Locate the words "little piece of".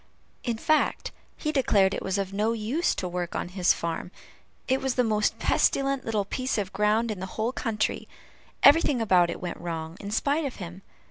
6.05-6.73